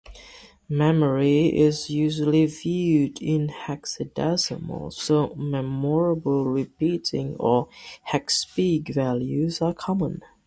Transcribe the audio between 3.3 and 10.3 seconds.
hexadecimal, so memorable repeating or hexspeak values are common.